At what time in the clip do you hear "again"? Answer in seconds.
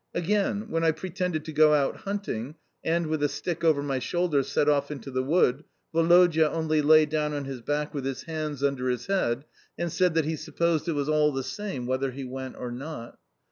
0.15-0.71